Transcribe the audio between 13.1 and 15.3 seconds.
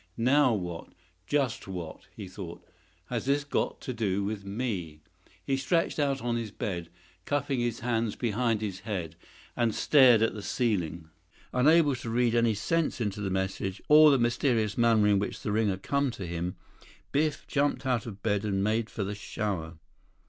the message, or the mysterious manner in